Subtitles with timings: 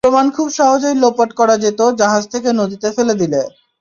[0.03, 3.41] প্রমাণ খুব সহজেই লোপাট করা যেত জাহাজ থেকে নদীতে এটা ফেলে দিয়ে।